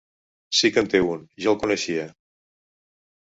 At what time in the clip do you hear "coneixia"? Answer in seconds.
1.65-2.07